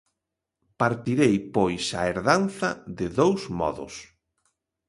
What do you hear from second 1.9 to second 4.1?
a herdanza de dous modos.